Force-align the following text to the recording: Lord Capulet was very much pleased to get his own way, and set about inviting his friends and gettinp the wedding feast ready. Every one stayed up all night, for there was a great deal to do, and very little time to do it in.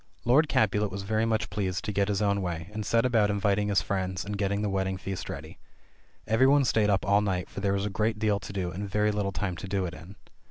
Lord 0.25 0.49
Capulet 0.49 0.89
was 0.89 1.03
very 1.03 1.25
much 1.27 1.51
pleased 1.51 1.85
to 1.85 1.91
get 1.91 2.07
his 2.07 2.23
own 2.23 2.41
way, 2.41 2.71
and 2.73 2.83
set 2.83 3.05
about 3.05 3.29
inviting 3.29 3.67
his 3.67 3.83
friends 3.83 4.25
and 4.25 4.35
gettinp 4.35 4.63
the 4.63 4.69
wedding 4.71 4.97
feast 4.97 5.29
ready. 5.29 5.59
Every 6.25 6.47
one 6.47 6.65
stayed 6.65 6.89
up 6.89 7.05
all 7.05 7.21
night, 7.21 7.51
for 7.51 7.59
there 7.59 7.73
was 7.73 7.85
a 7.85 7.89
great 7.91 8.17
deal 8.17 8.39
to 8.39 8.51
do, 8.51 8.71
and 8.71 8.89
very 8.89 9.11
little 9.11 9.31
time 9.31 9.55
to 9.57 9.67
do 9.67 9.85
it 9.85 9.93
in. 9.93 10.15